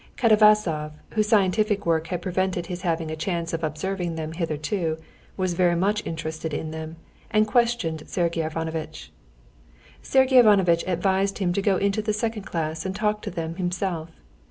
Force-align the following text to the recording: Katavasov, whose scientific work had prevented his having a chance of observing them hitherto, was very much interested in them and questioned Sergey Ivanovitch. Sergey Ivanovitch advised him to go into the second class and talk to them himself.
Katavasov, 0.17 0.93
whose 1.11 1.27
scientific 1.27 1.85
work 1.85 2.07
had 2.07 2.23
prevented 2.23 2.65
his 2.65 2.81
having 2.81 3.11
a 3.11 3.15
chance 3.15 3.53
of 3.53 3.63
observing 3.63 4.15
them 4.15 4.31
hitherto, 4.31 4.97
was 5.37 5.53
very 5.53 5.75
much 5.75 6.03
interested 6.07 6.55
in 6.55 6.71
them 6.71 6.95
and 7.29 7.45
questioned 7.45 8.01
Sergey 8.09 8.43
Ivanovitch. 8.43 9.11
Sergey 10.01 10.39
Ivanovitch 10.39 10.83
advised 10.87 11.37
him 11.37 11.53
to 11.53 11.61
go 11.61 11.77
into 11.77 12.01
the 12.01 12.13
second 12.13 12.47
class 12.47 12.83
and 12.83 12.95
talk 12.95 13.21
to 13.21 13.29
them 13.29 13.57
himself. 13.57 14.09